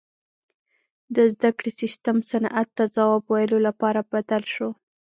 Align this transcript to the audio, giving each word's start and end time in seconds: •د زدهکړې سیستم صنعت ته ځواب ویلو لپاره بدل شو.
•د 1.15 1.17
زدهکړې 1.33 1.71
سیستم 1.81 2.17
صنعت 2.29 2.67
ته 2.77 2.83
ځواب 2.95 3.21
ویلو 3.31 3.57
لپاره 3.67 4.07
بدل 4.13 4.43
شو. 4.53 4.69